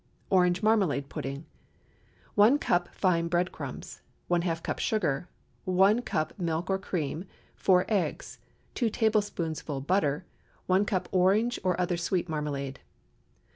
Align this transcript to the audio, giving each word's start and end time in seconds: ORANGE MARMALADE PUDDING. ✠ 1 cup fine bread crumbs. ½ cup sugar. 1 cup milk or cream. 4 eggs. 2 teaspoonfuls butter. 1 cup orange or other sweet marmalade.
ORANGE 0.31 0.63
MARMALADE 0.63 1.09
PUDDING. 1.09 1.37
✠ 1.41 1.43
1 2.33 2.57
cup 2.57 2.89
fine 2.91 3.27
bread 3.27 3.51
crumbs. 3.51 4.01
½ 4.31 4.63
cup 4.63 4.79
sugar. 4.79 5.29
1 5.65 6.01
cup 6.01 6.33
milk 6.39 6.71
or 6.71 6.79
cream. 6.79 7.25
4 7.53 7.85
eggs. 7.87 8.39
2 8.73 8.89
teaspoonfuls 8.89 9.85
butter. 9.85 10.25
1 10.65 10.85
cup 10.85 11.07
orange 11.11 11.59
or 11.63 11.79
other 11.79 11.97
sweet 11.97 12.27
marmalade. 12.27 12.79